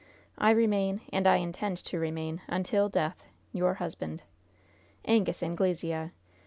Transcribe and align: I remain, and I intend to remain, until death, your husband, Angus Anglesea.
I 0.39 0.49
remain, 0.49 1.01
and 1.13 1.27
I 1.27 1.35
intend 1.35 1.77
to 1.85 1.99
remain, 1.99 2.41
until 2.47 2.89
death, 2.89 3.23
your 3.53 3.75
husband, 3.75 4.23
Angus 5.05 5.43
Anglesea. 5.43 6.09